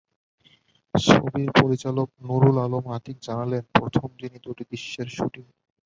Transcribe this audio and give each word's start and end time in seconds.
ছবির 0.95 1.49
পরিচালক 1.61 2.07
নূরুল 2.21 2.57
আলম 2.57 2.85
আতিক 2.97 3.17
জানালেন, 3.21 3.63
প্রথম 3.75 4.07
দিনই 4.11 4.31
হয়েছে 4.31 4.45
দুটি 4.45 4.63
দৃশ্যের 4.69 5.07
শুটিং। 5.17 5.45